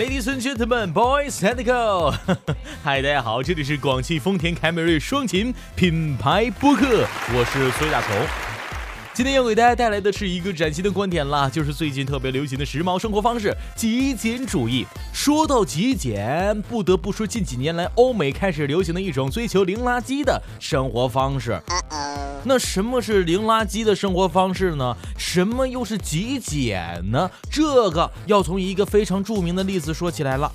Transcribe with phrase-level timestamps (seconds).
[0.00, 2.14] Ladies and gentlemen, boys and girls，
[2.82, 8.08] 嗨，大家好，这里是广汽丰田凯美瑞双擎品牌播客，我是崔大头。
[9.12, 14.86] 今天要给大家带来的是一个崭新的观点啦，就是最近特别流行的时髦生活方式——极简主义。
[15.12, 21.60] 说到极简，不得不说近几年来欧美开始流行的一种追求零垃圾的生活方式。
[22.42, 24.96] 那什么是零垃圾的生活方式呢？
[25.18, 27.30] 什么又是极简呢？
[27.50, 30.50] 这个要从一个非常著名的例子说起来了。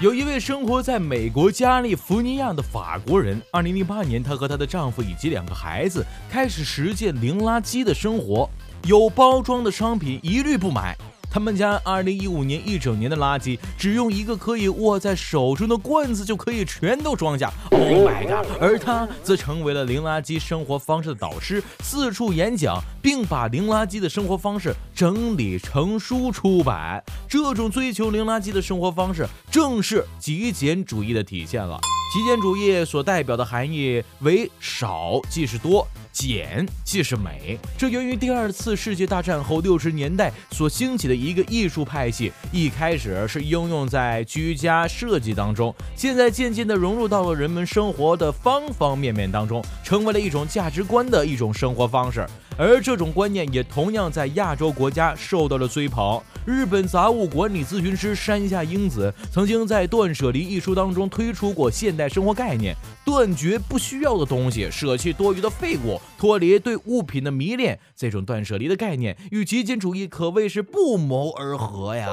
[0.00, 8.48] 有一位生活在美国加利福尼亚的法国人，二零零八年，她和她的丈夫以及两个孩子开始实践零垃圾的生活，
[8.84, 10.96] 有包装的商品一律不买。
[11.34, 17.52] 他们家2015年一整年的垃圾，只用一个可以握在手中的罐子就可以全都装下。
[17.72, 18.46] Oh my god！
[18.60, 27.02] 而他则成为了零垃圾生活方式的导师，四处演讲，并把零垃圾的生活方式整理成书出版。
[27.28, 31.80] 这种追求零垃圾的生活方式，正是极简主义的体现了。
[32.12, 35.84] 极简主义所代表的含义为少即是多。
[36.14, 42.32] 简即是美，这源于第二次世界大战后六十年代所兴起的一个艺术派系。
[42.52, 52.24] 一开始是应用在居家设计当中，现在渐渐地融入到了人们生活的方方面面当中，成为了一种价值观的一种生活方式。
[52.56, 56.22] 而这种观念也同样在亚洲国家受到了追捧。
[56.46, 67.78] 日本杂物管理咨询师山下英子曾经在《断舍离》一书当中推出过现代生活概念：断绝不需要的东西，舍弃多余的废物，脱离对物品的迷恋。
[67.94, 72.08] 这种断舍离的概念与极简主义可谓是不谋而合呀。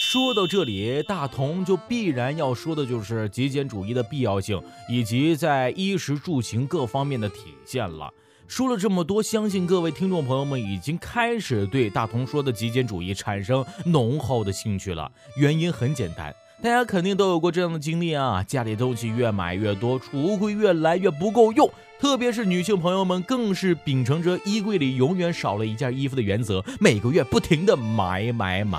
[0.00, 8.12] 说到这里，大同就必然要说的就是极简主义的必要性，以及在衣食住行各方面的体现了。
[8.46, 15.10] 说了这么多，相信各位听众朋友们已经开始对大同说的极简主义产生浓厚的兴趣了。
[15.36, 21.68] 原因很简单，大家肯定都有过这样的经历啊，家里东西越买越多，储物柜越来越不够用。
[21.98, 28.78] 特别是女性朋友们，更是秉承着衣柜里永远少了一件衣服的原则，每个月不停的买买买，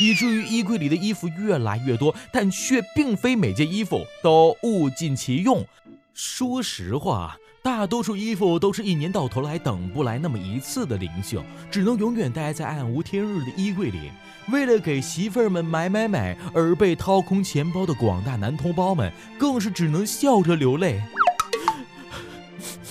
[0.00, 5.66] 以至于衣柜里的衣服越来越多，但却并非每件衣服都物尽其用。
[6.12, 7.36] 说实话。
[7.64, 14.10] 大多数衣服都是一年到头来等不来那么一次的灵秀，只能永远待在暗无天日的衣柜里。
[14.52, 21.00] 为了给媳妇儿们买买买而被掏空钱包的广大男同胞们，更是只能笑着流泪。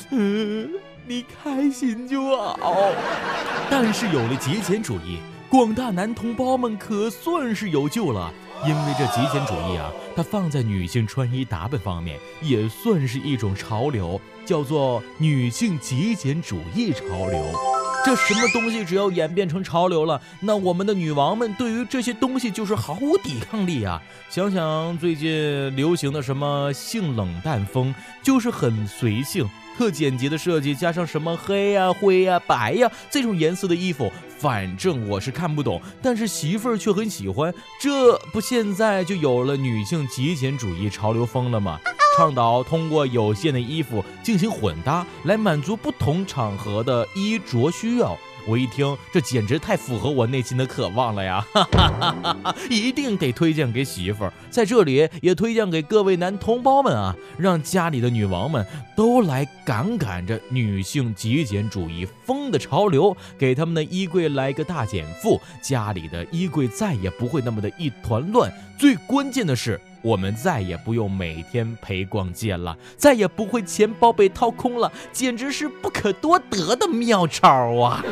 [0.09, 0.67] 嗯，
[1.05, 2.73] 你开心就好。
[3.69, 5.19] 但是有了节俭主义，
[5.51, 8.33] 广大男同胞们可算是有救了。
[8.65, 17.72] 因为这极简主义啊，它放在女性穿衣打扮方面也算是一种潮流，叫做女性极简主义潮流。
[18.05, 24.01] 这什么东西只要演变成潮流了，那我们的女王们对于这些东西就是毫无抵抗力啊！
[24.29, 29.47] 想想最近流行的什么性冷淡风，就是很随性。
[29.77, 37.51] 特简洁的设计，加上什么黑呀、灰呀、白呀这种颜色的衣服，反正我是看不懂，但是媳妇儿却很喜欢。
[37.79, 41.79] 这不现在就有了女性极简主义潮流风了吗？
[42.15, 48.17] 倡导通过有限的衣服进行混搭，来满足不同场合的衣着需要。
[48.45, 51.43] 我一听，这简直太符合我内心的渴望了呀！
[51.53, 58.65] 哈哈哈哈哈，一定得推荐给媳妇儿，在这里也推荐给各位男同胞们啊，让家里的女王们
[58.97, 68.51] 都来赶赶着女性极简主义风的潮流，给他们的衣柜来个大减负，家里的衣柜再也不会那么的一团乱。
[68.77, 69.79] 最关键的是。
[70.03, 78.03] 我们再也不用每天陪逛街了，再也不会钱包被掏空了，简直是不可多得的妙招啊！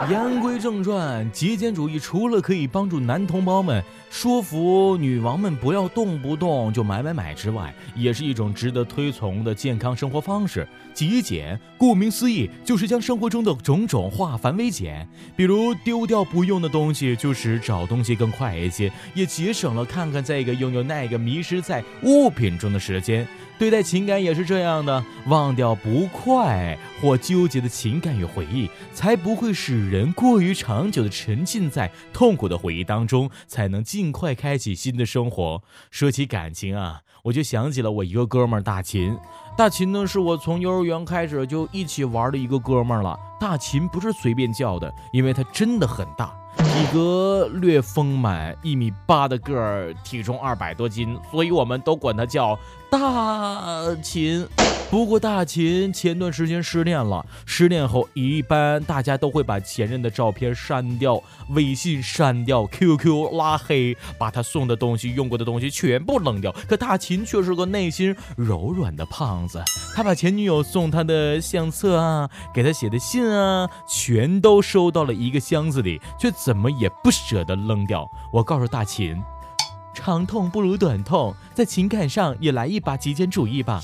[0.08, 10.66] 言归正传，极简主义除了可以帮助男同胞们说服女王们不要动不动就买买买之外，也是一种值得推崇的健康生活方式。
[10.94, 15.06] 极简，顾名思义，就是将生活中的种种化繁为简，
[15.36, 23.26] 比如丢掉不用的东西，就使找东西更快一些，也节省了看看这个拥有那个迷失在物品中的时间。
[23.60, 35.62] 对待情感也是这样的，忘掉不快或纠结的情感与回忆，才不会使人过于长久的沉浸在痛苦的回忆当中，才能尽快开启新的生活。
[35.90, 39.14] 说起感情啊，我就想起了我一个哥们儿大秦。
[39.58, 43.14] 大秦呢，是我从幼儿园开始就一起玩的一个哥们儿了。
[43.38, 46.34] 大秦不是随便叫的，因为他真的很大。
[46.56, 52.58] 体格略丰满，一米八的个儿，体重二百多斤，所以我们都管他叫
[52.90, 54.46] 大秦。
[54.90, 66.50] 不过大秦前段时间失恋了，失恋后一般大家都会把前任的照片删掉，微信删掉，QQ 拉黑，把他送的东西、用过的东西全部扔掉。
[66.68, 69.62] 可大秦却是个内心柔软的胖子，
[69.94, 78.10] 他把前女友送他的相册啊，给他写的信啊，全都收到了一个箱子里，却怎么也不舍得扔掉。
[78.32, 79.16] 我告诉大秦，
[79.94, 83.82] 长痛不如短痛，在情感上也来一把极简主义吧。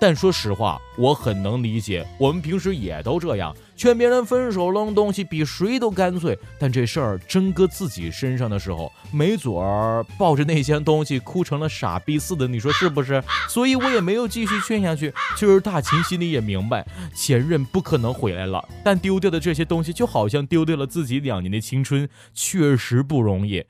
[0.00, 6.36] 但说实话，我很能理解，我们平时也都这样，劝别人分手扔东西比谁都干脆。
[6.58, 13.22] 但这事儿真搁自己身上的时候，没准儿抱着那箱东西哭成了傻逼似的，你说是不是？
[13.48, 15.10] 所以我也没有继续劝下去。
[15.36, 23.64] 其实大秦心里也明白，前任不可能回来了，但丢掉的这些东西就好像丢掉了自己两年的青春，确实不容易。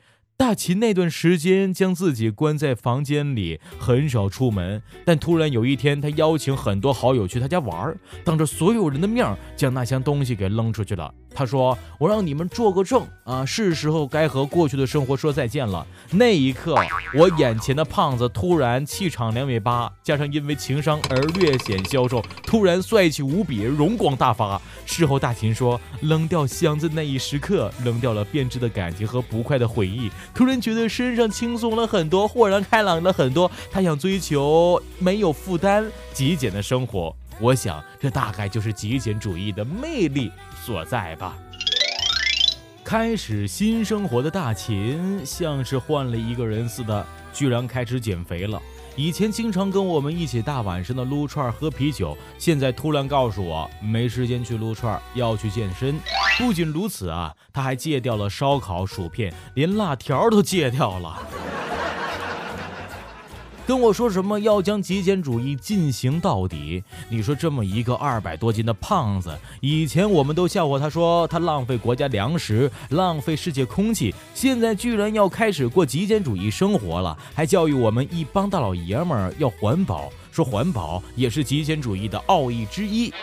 [0.45, 4.83] 大秦那段时间将自己关在房间里，很少出门。
[5.03, 9.27] 但突然有一天，他邀请很多好友去他家玩，当着所有人的面
[9.57, 11.15] 将那箱东西给扔出去了。
[11.35, 16.77] 他说：“我让你们做个证啊，是时候该和过去的生活说再见了。”那一刻，
[17.15, 24.61] 我眼前的胖子突然气场两米八，加上因为情商而略显消瘦，突然帅气无比，容光大发。
[24.87, 33.51] 事后大秦说：“扔掉箱子那一时刻，扔掉了变质的感情和不快的回忆，突然觉得身上轻松了很多，豁然开朗了很多。
[33.73, 40.31] 他想追求没有负担、极简的生活。”我想，这大概就是极简主义的魅力
[40.65, 41.37] 所在吧。
[42.85, 48.61] 开始新生活的大秦，像是换了一个人似的，居然开始减肥了。
[48.97, 55.99] 以前经常跟我们一起大晚上的撸串喝啤酒，现在突然告诉我没时间去撸串，要去健身。
[56.39, 61.21] 不仅如此啊，他还戒掉了烧烤、薯片，连辣条都戒掉了。
[63.67, 66.85] 跟我说什么要将极简主义进行到底？
[67.09, 83.11] 你说这么一个二百多斤的胖子，以前我们都笑话他说他浪费国家粮食，浪费世界空气，现在居然要开始过极简主义生活了，还教育我们一帮大老爷们儿要环保，说环保也是极简主义的奥义之一。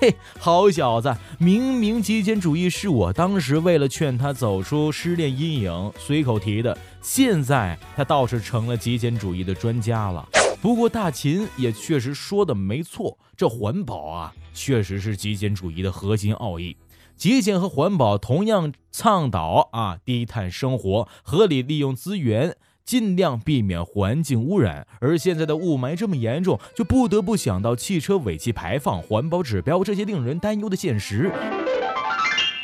[0.00, 10.28] 嘿，好小子，明明极简主义是我当时为了劝他走出失恋阴影随口提的，现在他倒是成了极简主义的专家了。
[10.60, 16.76] 不过大秦也确实说的没错，这环保啊，确实是极简主义的核心奥义。
[17.16, 22.56] 极简和环保同样倡导啊低碳生活，合理利用资源。
[22.84, 31.30] 尽量避免环境污染，而现在的雾霾这么严重，就不得不想到汽车尾气排放、环保指标这些令人担忧的现实。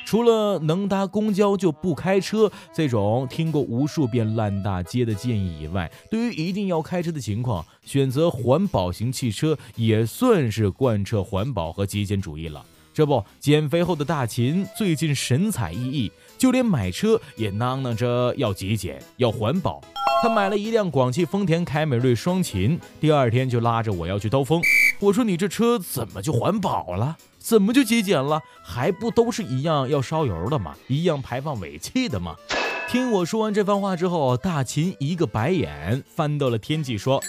[0.05, 12.65] 除了能搭公交就不开车这种听过无数遍烂大街的建议以外，对于一定要开车的情况，选择环保型汽车也算是贯彻环保和极简主义了。
[12.93, 19.81] 这不，减肥后的大秦最近神采奕奕，就连买车也囔囔着要极简、要环保。
[20.23, 24.63] 他买了一辆广汽丰田凯美瑞双擎，第二天就拉着我要去兜风。
[25.01, 27.17] 我说：“你这车怎么就环保了？
[27.45, 28.41] 怎么就节俭了？
[28.63, 30.75] 还不都是一样要烧油的吗？
[30.87, 32.35] 一样排放尾气的吗？”
[32.89, 37.23] 听我说完这番话之后，大秦一个白眼翻到了天际，说：“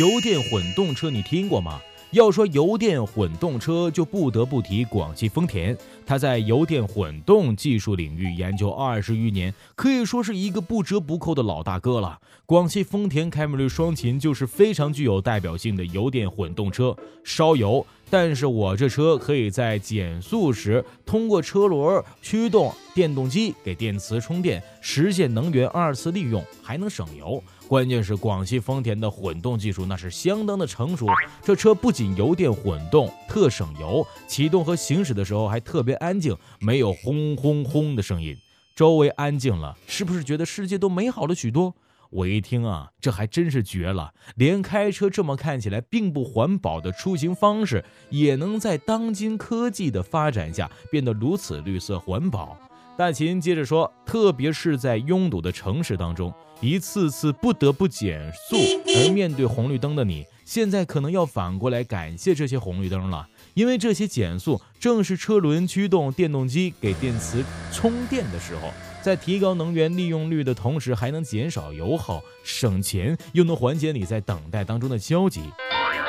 [0.00, 1.78] 油电混动车你听过吗？”
[2.12, 5.76] 要说油电混动车，就不得不提广汽丰田。
[6.08, 12.18] 他在油电混动技术领域研究二十余年，可以说是一个不折不扣的老大哥了。
[12.46, 17.84] 广汽丰田凯美瑞双擎就是非常具有代表性的油电混动车，烧油。
[18.10, 27.42] 但是我这车可以在减速时通过车轮驱动电动机给电池充电，实现能源二次利用，还能省油。
[27.68, 31.06] 关键是广汽丰田的混动技术那是相当的成熟，
[31.42, 38.36] 这车不仅油电混动特省油，启动和行驶的时候还特别安静，没有轰轰轰的声音。
[38.74, 41.74] 周围安静了，是不是觉得世界都美好了许多？
[42.10, 44.14] 我一听啊，这还真是绝了！
[44.36, 52.56] 连开车这么看起来并不环保的出行方式，也能在当今科技的发展下变得如此绿色环保。
[52.96, 68.72] 大秦接着说，特别是在拥堵的城市当中，一次次不得不减速而面对红绿灯的你，现在可能要反过来感谢这些红绿灯了，因为这些减速正是车轮驱动电动机给电池充电的时候。
[69.02, 75.42] 在提高能源利用率的同时，还能减少油耗、省钱，又能缓解你在等待当中的焦急。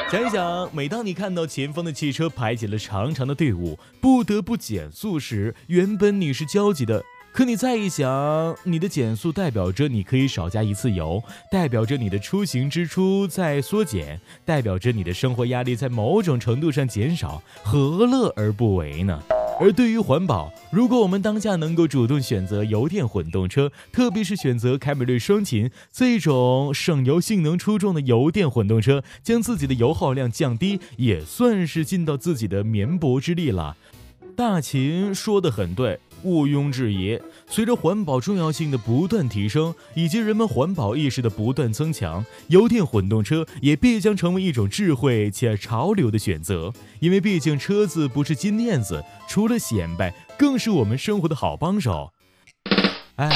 [0.10, 19.21] 想一想，每当你看到前方的汽车排起了长长的队伍，不得不减速时，原本你是焦急的，可你再一想，你的减速代表着你可以少加一次油，代表着你的出行支出在缩减，代表着你的生活压力在某种程度上减少，何乐而不为呢？
[19.62, 33.77] 而对于环保，如果我们当下能够主动选择油电混动车，特别是选择凯美瑞双擎这种省油、性能出众的油电混动车，将自己的油耗量降低，也算是尽到自己的绵薄之力了。
[34.36, 36.00] 大秦说的很对。
[36.23, 46.73] 毋庸置疑，随着环保重要性的不断提升，以及人们环保意识的不断增强，油电混动车也必将成为一种智慧且潮流的选择。
[46.99, 52.13] 因为毕竟车子不是金链子，除了显摆，更是我们生活的好帮手。
[53.15, 53.29] 哎。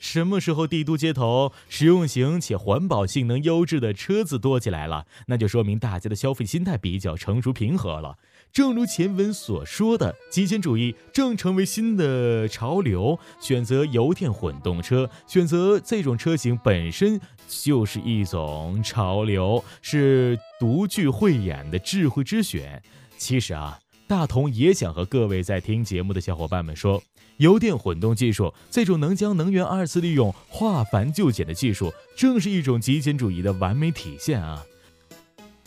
[0.00, 8.18] 什么时候帝都街头实用型且环保性能优质的车子多起来了，那就说明大家的消费心态比较成熟平和了。
[8.54, 22.80] 正如前文所说的，极简主义正成为新的潮流，选择油电混动车，选择这种车型本身就是一种潮流，是独具慧眼的智慧之选。
[23.18, 27.02] 其实啊，大同也想和各位在听节目的小伙伴们说。
[27.38, 34.64] 油电混动技术，这种能将能源二次利用、化繁就简的技术，正是一种极简主义的完美体现啊！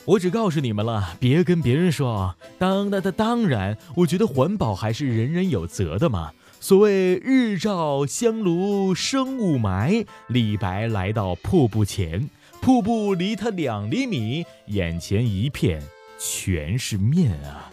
[0.08, 2.34] 我只告诉你们了，别跟别人说。
[2.58, 6.32] 当当当，当然，我觉得环保还是人人有责的嘛。
[6.62, 12.30] 所谓日照香炉生雾霾，李白来到瀑布前，
[12.62, 15.84] 瀑布离他两厘米，眼前一片
[16.18, 17.70] 全是面啊！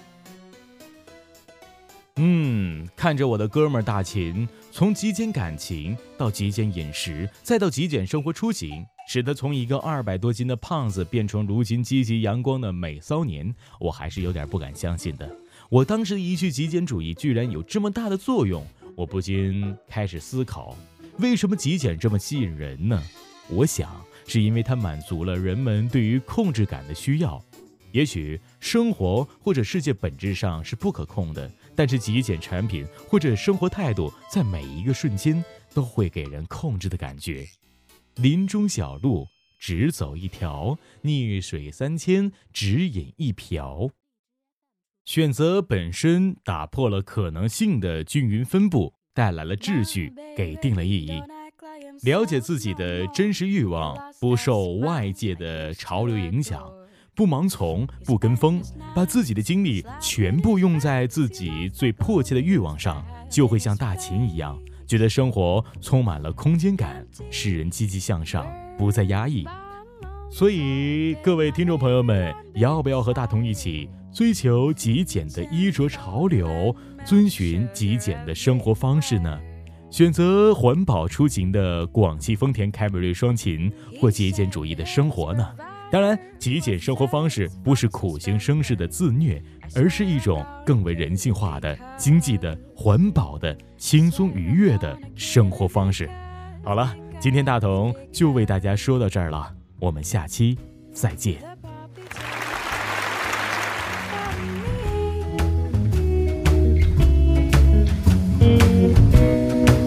[2.17, 15.31] 嗯，看着我的哥们儿大秦，从极简感情到极简饮食，再到极简生活出行，使得从一个二百多斤的胖子变成如今积极阳光的美骚年，我还是有点不敢相信的。
[15.69, 20.77] 我当时的一句极简主义居然有这么大的作用，我不禁开始思考，
[21.19, 23.03] 为什么极简这么吸引人呢？
[23.49, 27.43] 我想是因为它满足了人们对于控制感的需要。
[27.93, 31.51] 也许生活或者世界本质上是不可控的。
[31.77, 37.45] 但是极简产品或者生活态度，在每一个瞬间都会给人控制的感觉。
[38.17, 39.29] 林中小路，
[39.59, 43.91] 只走一条；逆水三千，只饮一瓢。
[45.05, 51.21] 选择本身打破了可能性的均匀分布，带来了秩序，给定了意义。
[52.03, 56.63] 了解自己的真实欲望，不受外界的潮流影响。
[57.15, 58.61] 不盲从，不跟风，
[58.95, 69.47] 把自己的精力全部用在自己最迫切的欲望上，就会像大秦一样，觉得生活充满了空间感，使人积极向上，不再压抑。
[70.31, 76.75] 所以，各位听众朋友们，要不要和大同一起追求极简的衣着潮流，
[77.05, 79.39] 遵循极简的生活方式呢？
[79.91, 85.49] 选择环保出行的广汽丰田凯美瑞双擎，或极简主义的生活呢？
[85.95, 89.41] 当然，极简生活方式不是苦行僧式的自虐，
[89.77, 96.11] 而是一种更为人性化的、经济的、环保的、轻松愉悦的生活方式。
[96.65, 99.49] 好了，今天大同就为大家说到这儿了，
[99.79, 100.59] 我们下期
[100.93, 101.37] 再见。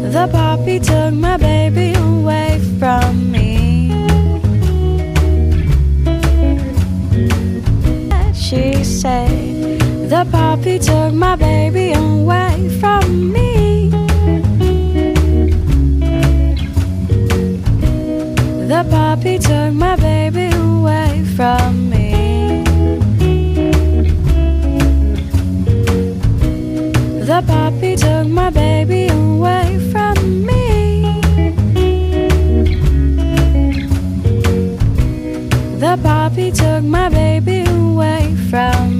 [0.09, 3.16] The puppy took my baby away from
[10.25, 13.89] puppy took my baby away from me.
[18.67, 22.63] The puppy took my baby away from me.
[27.29, 31.21] The puppy took my baby away from me.
[35.79, 38.96] The puppy took my baby away from me.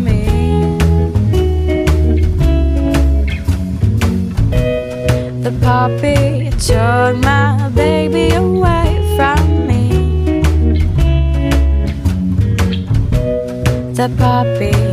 [6.68, 10.42] Took my baby away from me.
[13.94, 14.87] The puppy